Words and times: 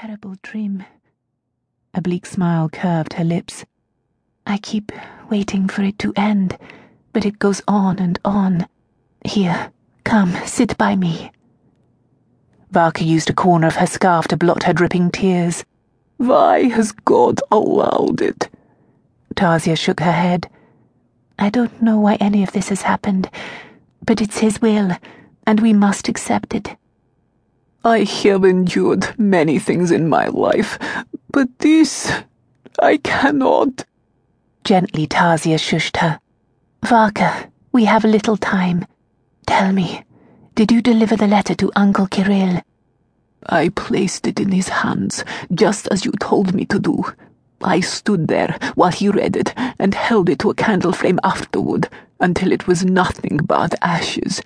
terrible 0.00 0.34
dream. 0.42 0.84
A 1.94 2.02
bleak 2.02 2.26
smile 2.26 2.68
curved 2.68 3.12
her 3.12 3.22
lips. 3.22 3.64
I 4.44 4.58
keep 4.58 4.90
waiting 5.30 5.68
for 5.68 5.82
it 5.82 6.00
to 6.00 6.12
end, 6.16 6.58
but 7.12 7.24
it 7.24 7.38
goes 7.38 7.62
on 7.68 8.00
and 8.00 8.18
on. 8.24 8.66
Here, 9.24 9.70
come, 10.02 10.32
sit 10.46 10.76
by 10.76 10.96
me. 10.96 11.30
Varka 12.72 13.04
used 13.04 13.30
a 13.30 13.34
corner 13.34 13.68
of 13.68 13.76
her 13.76 13.86
scarf 13.86 14.26
to 14.28 14.36
blot 14.36 14.64
her 14.64 14.72
dripping 14.72 15.12
tears. 15.12 15.64
Why 16.16 16.64
has 16.70 16.90
God 16.90 17.40
allowed 17.52 18.20
it? 18.20 18.50
Tasia 19.36 19.78
shook 19.78 20.00
her 20.00 20.12
head. 20.12 20.50
I 21.38 21.50
don't 21.50 21.80
know 21.80 22.00
why 22.00 22.16
any 22.16 22.42
of 22.42 22.50
this 22.50 22.68
has 22.70 22.82
happened, 22.82 23.30
but 24.04 24.20
it's 24.20 24.38
His 24.38 24.60
will, 24.60 24.90
and 25.46 25.60
we 25.60 25.72
must 25.72 26.08
accept 26.08 26.52
it. 26.52 26.76
I 27.86 28.04
have 28.04 28.44
endured 28.46 29.14
many 29.18 29.58
things 29.58 29.90
in 29.90 30.08
my 30.08 30.28
life, 30.28 30.78
but 31.30 31.58
this 31.58 32.10
I 32.80 32.96
cannot. 32.96 33.84
Gently, 34.64 35.06
Tasia 35.06 35.58
shushed 35.58 35.98
her. 35.98 36.18
Varka, 36.82 37.50
we 37.72 37.84
have 37.84 38.04
little 38.04 38.38
time. 38.38 38.86
Tell 39.46 39.70
me, 39.70 40.02
did 40.54 40.72
you 40.72 40.80
deliver 40.80 41.14
the 41.14 41.26
letter 41.26 41.54
to 41.56 41.70
Uncle 41.76 42.06
Kirill? 42.06 42.62
I 43.44 43.68
placed 43.68 44.26
it 44.26 44.40
in 44.40 44.52
his 44.52 44.68
hands, 44.68 45.22
just 45.52 45.86
as 45.88 46.06
you 46.06 46.12
told 46.12 46.54
me 46.54 46.64
to 46.64 46.78
do. 46.78 47.04
I 47.62 47.80
stood 47.80 48.28
there 48.28 48.58
while 48.76 48.92
he 48.92 49.10
read 49.10 49.36
it 49.36 49.52
and 49.78 49.94
held 49.94 50.30
it 50.30 50.38
to 50.38 50.48
a 50.48 50.54
candle 50.54 50.92
flame 50.92 51.20
afterward 51.22 51.90
until 52.18 52.50
it 52.50 52.66
was 52.66 52.82
nothing 52.82 53.40
but 53.44 53.74
ashes. 53.82 54.40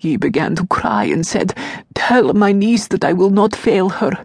He 0.00 0.16
began 0.16 0.56
to 0.56 0.66
cry 0.66 1.04
and 1.04 1.26
said, 1.26 1.54
Tell 1.94 2.32
my 2.34 2.52
niece 2.52 2.88
that 2.88 3.04
I 3.04 3.12
will 3.12 3.30
not 3.30 3.56
fail 3.56 3.88
her. 3.88 4.24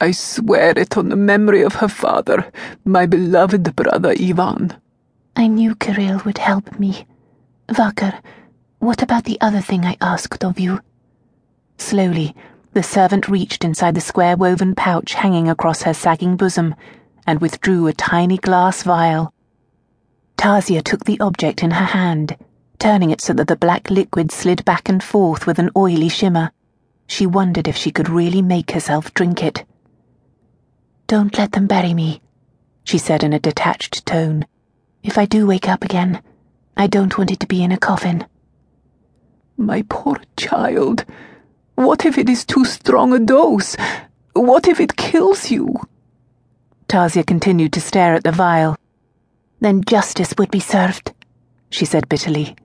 I 0.00 0.12
swear 0.12 0.78
it 0.78 0.96
on 0.96 1.10
the 1.10 1.16
memory 1.16 1.62
of 1.62 1.74
her 1.76 1.88
father, 1.88 2.50
my 2.84 3.06
beloved 3.06 3.76
brother 3.76 4.14
Ivan. 4.18 4.74
I 5.36 5.46
knew 5.46 5.74
Kirill 5.74 6.22
would 6.24 6.38
help 6.38 6.78
me. 6.78 7.06
Varka, 7.70 8.20
what 8.78 9.02
about 9.02 9.24
the 9.24 9.40
other 9.40 9.60
thing 9.60 9.84
I 9.84 9.96
asked 10.00 10.42
of 10.42 10.58
you? 10.58 10.80
Slowly, 11.76 12.34
the 12.72 12.82
servant 12.82 13.28
reached 13.28 13.64
inside 13.64 13.94
the 13.94 14.00
square 14.00 14.36
woven 14.36 14.74
pouch 14.74 15.14
hanging 15.14 15.48
across 15.48 15.82
her 15.82 15.94
sagging 15.94 16.36
bosom 16.36 16.74
and 17.26 17.40
withdrew 17.40 17.86
a 17.86 17.92
tiny 17.92 18.38
glass 18.38 18.82
vial. 18.82 19.32
Tasia 20.36 20.82
took 20.82 21.04
the 21.04 21.20
object 21.20 21.62
in 21.62 21.72
her 21.72 21.84
hand, 21.84 22.36
turning 22.80 23.10
it 23.10 23.20
so 23.20 23.34
that 23.34 23.46
the 23.46 23.56
black 23.56 23.90
liquid 23.90 24.32
slid 24.32 24.64
back 24.64 24.88
and 24.88 25.04
forth 25.04 25.46
with 25.46 25.58
an 25.58 25.70
oily 25.76 26.08
shimmer. 26.08 26.50
She 27.06 27.26
wondered 27.26 27.68
if 27.68 27.76
she 27.76 27.90
could 27.90 28.08
really 28.08 28.40
make 28.40 28.70
herself 28.70 29.12
drink 29.12 29.44
it. 29.44 29.64
Don't 31.06 31.36
let 31.36 31.52
them 31.52 31.66
bury 31.66 31.92
me, 31.92 32.22
she 32.82 32.96
said 32.96 33.22
in 33.22 33.32
a 33.34 33.38
detached 33.38 34.06
tone. 34.06 34.46
If 35.02 35.18
I 35.18 35.26
do 35.26 35.46
wake 35.46 35.68
up 35.68 35.84
again, 35.84 36.22
I 36.76 36.86
don't 36.86 37.16
want 37.18 37.30
it 37.30 37.40
to 37.40 37.46
be 37.46 37.62
in 37.62 37.72
a 37.72 37.76
coffin. 37.76 38.24
My 39.56 39.84
poor 39.88 40.18
child. 40.36 41.04
What 41.74 42.06
if 42.06 42.16
it 42.16 42.30
is 42.30 42.44
too 42.46 42.64
strong 42.64 43.12
a 43.12 43.18
dose? 43.18 43.76
What 44.32 44.66
if 44.66 44.80
it 44.80 44.96
kills 44.96 45.50
you? 45.50 45.76
Tasia 46.88 47.26
continued 47.26 47.74
to 47.74 47.80
stare 47.80 48.14
at 48.14 48.24
the 48.24 48.32
vial. 48.32 48.76
Then 49.60 49.84
justice 49.84 50.32
would 50.38 50.50
be 50.50 50.60
served, 50.60 51.12
she 51.68 51.84
said 51.84 52.08
bitterly. 52.08 52.56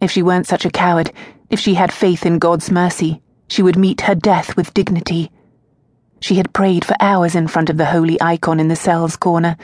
If 0.00 0.10
she 0.10 0.22
weren't 0.22 0.46
such 0.46 0.64
a 0.64 0.70
coward, 0.70 1.12
if 1.48 1.58
she 1.58 1.74
had 1.74 1.92
faith 1.92 2.26
in 2.26 2.38
God's 2.38 2.70
mercy, 2.70 3.22
she 3.48 3.62
would 3.62 3.78
meet 3.78 4.02
her 4.02 4.14
death 4.14 4.56
with 4.56 4.74
dignity. 4.74 5.30
She 6.20 6.36
had 6.36 6.52
prayed 6.52 6.84
for 6.84 6.96
hours 7.00 7.34
in 7.34 7.48
front 7.48 7.70
of 7.70 7.76
the 7.76 7.86
holy 7.86 8.20
icon 8.20 8.60
in 8.60 8.68
the 8.68 8.76
cell's 8.76 9.16
corner, 9.16 9.56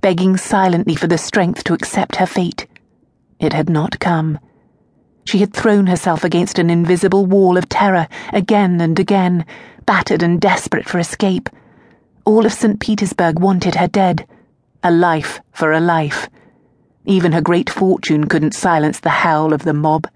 begging 0.00 0.36
silently 0.36 0.94
for 0.94 1.06
the 1.06 1.18
strength 1.18 1.64
to 1.64 1.74
accept 1.74 2.16
her 2.16 2.26
fate. 2.26 2.66
It 3.38 3.52
had 3.52 3.68
not 3.68 3.98
come. 3.98 4.38
She 5.24 5.38
had 5.38 5.52
thrown 5.52 5.88
herself 5.88 6.24
against 6.24 6.58
an 6.58 6.70
invisible 6.70 7.26
wall 7.26 7.56
of 7.56 7.68
terror 7.68 8.08
again 8.32 8.80
and 8.80 8.98
again, 8.98 9.44
battered 9.84 10.22
and 10.22 10.40
desperate 10.40 10.88
for 10.88 10.98
escape. 10.98 11.50
All 12.24 12.46
of 12.46 12.52
St. 12.52 12.80
Petersburg 12.80 13.38
wanted 13.38 13.74
her 13.74 13.88
dead. 13.88 14.26
A 14.82 14.90
life 14.90 15.40
for 15.52 15.72
a 15.72 15.80
life. 15.80 16.28
Even 17.06 17.30
her 17.30 17.40
great 17.40 17.70
fortune 17.70 18.26
couldn't 18.26 18.52
silence 18.52 18.98
the 18.98 19.22
howl 19.22 19.52
of 19.52 19.62
the 19.62 19.72
mob. 19.72 20.08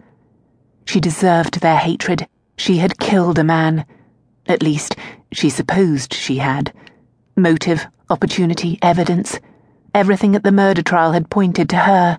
She 0.84 0.98
deserved 1.00 1.60
their 1.60 1.76
hatred. 1.76 2.26
She 2.56 2.78
had 2.78 2.98
killed 2.98 3.38
a 3.38 3.44
man. 3.44 3.86
At 4.46 4.62
least, 4.62 4.96
she 5.30 5.50
supposed 5.50 6.12
she 6.12 6.38
had. 6.38 6.72
Motive, 7.36 7.86
opportunity, 8.10 8.76
evidence. 8.82 9.38
Everything 9.94 10.34
at 10.34 10.42
the 10.42 10.50
murder 10.50 10.82
trial 10.82 11.12
had 11.12 11.30
pointed 11.30 11.68
to 11.68 11.76
her. 11.76 12.18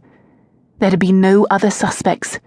There 0.80 0.90
had 0.90 1.00
been 1.00 1.20
no 1.20 1.46
other 1.52 1.70
suspects. 1.70 2.40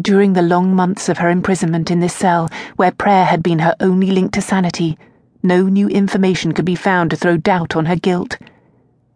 During 0.00 0.32
the 0.32 0.42
long 0.42 0.74
months 0.74 1.10
of 1.10 1.18
her 1.18 1.28
imprisonment 1.28 1.90
in 1.90 2.00
this 2.00 2.14
cell, 2.14 2.48
where 2.76 2.90
prayer 2.90 3.26
had 3.26 3.42
been 3.42 3.58
her 3.58 3.76
only 3.80 4.10
link 4.10 4.32
to 4.32 4.40
sanity, 4.40 4.96
no 5.42 5.62
new 5.62 5.88
information 5.88 6.52
could 6.52 6.64
be 6.64 6.74
found 6.74 7.10
to 7.10 7.16
throw 7.16 7.36
doubt 7.36 7.76
on 7.76 7.84
her 7.84 7.96
guilt. 7.96 8.38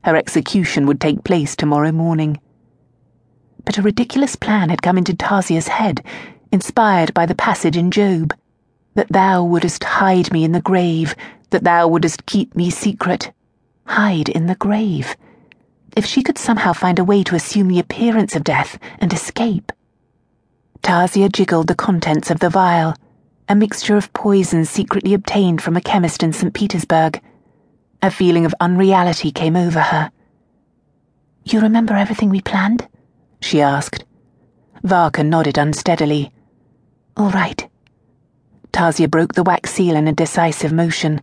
Her 0.05 0.17
execution 0.17 0.87
would 0.87 1.01
take 1.01 1.25
place 1.25 1.55
tomorrow 1.55 1.93
morning. 1.93 2.41
But 3.65 3.79
a 3.79 3.83
ridiculous 3.83 4.37
plan 4.37 4.69
had 4.71 4.83
come 4.83 4.99
into 4.99 5.15
Tasia's 5.15 5.69
head, 5.69 6.05
inspired 6.51 7.15
by 7.15 7.27
the 7.27 7.35
passage 7.35 7.77
in 7.77 7.91
Job 7.91 8.35
that 8.95 9.09
thou 9.09 9.45
wouldest 9.45 9.85
hide 9.85 10.33
me 10.33 10.45
in 10.45 10.53
the 10.53 10.61
grave, 10.61 11.15
that 11.51 11.65
thou 11.65 11.89
wouldest 11.89 12.27
keep 12.27 12.55
me 12.55 12.71
secret. 12.71 13.33
Hide 13.87 14.29
in 14.29 14.47
the 14.47 14.55
grave. 14.55 15.17
If 15.97 16.05
she 16.05 16.23
could 16.23 16.39
somehow 16.39 16.73
find 16.73 16.99
a 16.99 17.05
way 17.05 17.23
to 17.25 17.35
assume 17.35 17.69
the 17.69 17.79
appearance 17.79 18.37
of 18.37 18.45
death 18.45 18.79
and 18.99 19.13
escape. 19.13 19.73
Tasia 20.83 21.31
jiggled 21.31 21.69
the 21.69 21.75
contents 21.75 22.31
of 22.31 22.41
the 22.41 22.51
vial, 22.51 22.95
a 23.49 23.55
mixture 23.55 23.97
of 23.97 24.13
poison 24.13 24.65
secretly 24.65 25.15
obtained 25.15 25.63
from 25.63 25.77
a 25.77 25.81
chemist 25.81 26.23
in 26.23 26.33
St. 26.33 26.53
Petersburg. 26.55 27.21
A 28.05 28.11
feeling 28.11 28.45
of 28.45 28.55
unreality 28.59 29.31
came 29.31 29.55
over 29.55 29.81
her. 29.81 30.11
You 31.45 31.61
remember 31.61 31.95
everything 31.95 32.31
we 32.31 32.41
planned? 32.41 32.89
she 33.41 33.61
asked. 33.61 34.05
Varka 34.83 35.23
nodded 35.23 35.57
unsteadily. 35.57 36.33
All 37.17 37.31
right. 37.31 37.69
Tasia 38.73 39.09
broke 39.09 39.35
the 39.35 39.45
wax 39.45 39.71
seal 39.71 39.95
in 39.95 40.09
a 40.09 40.13
decisive 40.13 40.73
motion. 40.73 41.21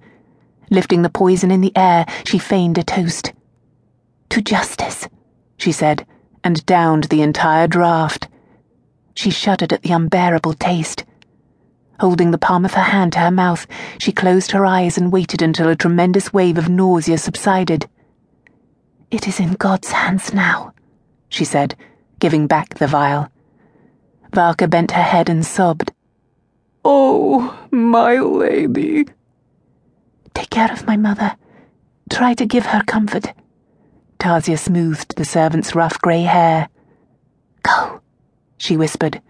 Lifting 0.70 1.02
the 1.02 1.10
poison 1.10 1.52
in 1.52 1.60
the 1.60 1.76
air, 1.76 2.06
she 2.26 2.38
feigned 2.38 2.78
a 2.78 2.84
toast. 2.84 3.34
To 4.30 4.42
justice, 4.42 5.10
she 5.58 5.74
said, 5.74 6.06
and 6.46 6.66
downed 6.66 7.06
the 7.06 7.22
entire 7.22 7.68
draught. 7.68 8.28
She 9.16 9.32
shuddered 9.32 9.74
at 9.74 9.82
the 9.82 9.92
unbearable 9.92 10.54
taste. 10.54 11.04
Holding 12.00 12.32
the 12.32 12.38
palm 12.38 12.66
of 12.66 12.74
her 12.74 12.82
hand 12.82 13.14
to 13.14 13.20
her 13.20 13.32
mouth, 13.32 13.68
she 13.98 14.12
closed 14.12 14.52
her 14.52 14.66
eyes 14.66 14.98
and 14.98 15.12
waited 15.12 15.42
until 15.42 15.68
a 15.68 15.76
tremendous 15.76 16.32
wave 16.32 16.58
of 16.58 16.70
nausea 16.70 17.18
subsided. 17.18 17.88
It 19.12 19.28
is 19.28 19.40
in 19.40 19.54
God's 19.54 19.92
hands 19.92 20.34
now, 20.34 20.74
she 21.28 21.44
said, 21.44 21.76
giving 22.20 22.48
back 22.48 22.76
the 22.76 22.88
vial. 22.88 23.30
Varka 24.34 24.68
bent 24.68 24.92
her 24.92 25.02
head 25.02 25.30
and 25.30 25.46
sobbed. 25.46 25.92
Oh, 26.86 27.68
my 27.72 28.16
lady. 28.18 29.06
Take 30.34 30.50
care 30.52 30.72
of 30.72 30.88
my 30.88 30.96
mother. 30.96 31.36
Try 32.10 32.34
to 32.36 32.46
give 32.46 32.68
her 32.68 32.84
comfort. 32.84 33.34
Tasia 34.20 34.58
smoothed 34.58 35.16
the 35.16 35.26
servant's 35.26 35.76
rough 35.76 36.00
grey 36.00 36.22
hair. 36.22 36.70
Go 37.64 38.00
she 38.60 38.78
whispered. 38.78 39.22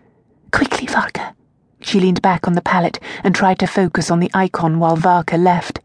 Quickly, 0.52 0.88
Varka. 0.88 1.36
She 1.82 2.00
leaned 2.00 2.22
back 2.22 2.48
on 2.48 2.54
the 2.54 2.62
pallet 2.62 3.00
and 3.24 3.34
tried 3.34 3.60
to 3.60 3.68
focus 3.68 4.12
on 4.12 4.20
the 4.20 4.32
icon 4.34 4.80
while 4.80 4.96
Varka 4.96 5.38
left. 5.38 5.80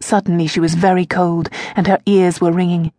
Suddenly 0.00 0.46
she 0.46 0.60
was 0.60 0.74
very 0.74 1.06
cold 1.06 1.48
and 1.74 1.86
her 1.86 1.98
ears 2.06 2.40
were 2.40 2.52
ringing. 2.52 2.92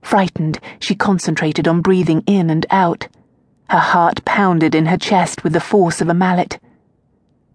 Frightened, 0.00 0.58
she 0.80 0.94
concentrated 0.94 1.68
on 1.68 1.80
breathing 1.80 2.22
in 2.26 2.50
and 2.50 2.66
out. 2.70 3.08
Her 3.70 3.78
heart 3.78 4.24
pounded 4.24 4.74
in 4.74 4.86
her 4.86 4.96
chest 4.96 5.44
with 5.44 5.52
the 5.52 5.60
force 5.60 6.00
of 6.00 6.08
a 6.08 6.14
mallet. 6.14 6.58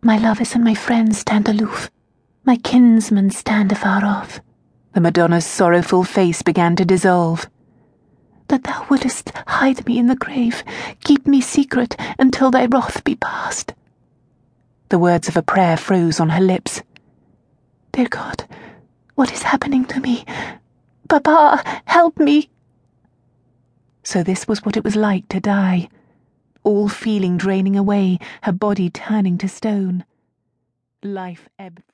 My 0.02 0.18
lovers 0.18 0.56
and 0.56 0.64
my 0.64 0.74
friends 0.74 1.18
stand 1.18 1.50
aloof. 1.50 1.92
My 2.46 2.56
kinsmen 2.56 3.32
stand 3.32 3.72
afar 3.72 4.06
off. 4.06 4.40
The 4.94 5.02
Madonna's 5.02 5.46
sorrowful 5.46 6.04
face 6.04 6.42
began 6.42 6.76
to 6.78 6.86
dissolve 6.86 7.48
that 8.48 8.64
thou 8.64 8.86
wouldest 8.90 9.32
hide 9.48 9.86
me 9.86 9.98
in 9.98 10.08
the 10.08 10.16
grave, 10.16 10.64
keep 11.04 11.28
me 11.28 11.42
secret 11.42 11.96
until 12.18 12.52
thy 12.52 12.66
wrath 12.66 13.04
be 13.04 13.16
past. 13.16 13.74
The 14.90 15.00
words 15.00 15.28
of 15.28 15.36
a 15.36 15.42
prayer 15.42 15.78
froze 15.78 16.20
on 16.20 16.30
her 16.30 16.42
lips. 16.42 16.82
Dear 17.92 18.08
God, 18.08 18.46
what 19.16 19.34
is 19.34 19.44
happening 19.44 19.86
to 19.86 20.00
me? 20.00 20.26
Papa, 21.10 21.64
help 21.86 22.20
me! 22.20 22.50
So 24.04 24.24
this 24.24 24.48
was 24.48 24.64
what 24.64 24.78
it 24.78 24.84
was 24.84 24.96
like 24.96 25.28
to 25.30 25.40
die. 25.40 25.90
All 26.64 26.88
feeling 26.88 27.38
draining 27.38 27.76
away, 27.76 28.20
her 28.44 28.52
body 28.54 28.90
turning 28.90 29.38
to 29.40 29.50
stone. 29.50 30.06
Life 31.04 31.50
ebbed. 31.60 31.84